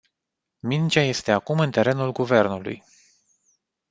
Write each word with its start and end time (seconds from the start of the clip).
Mingea 0.61 1.01
este 1.03 1.31
acum 1.31 1.59
în 1.59 1.71
terenul 1.71 2.11
guvernului. 2.11 2.83